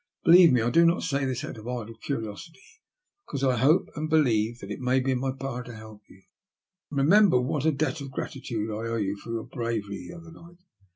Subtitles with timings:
[0.23, 2.63] Believe me, I do not say this out of any idle curiosity,
[3.27, 6.01] but because I hope and believe that it may be in my power to help
[6.09, 6.23] you.
[6.91, 10.57] Bemember what a debt of gratitude I owe you for your bravery the other night.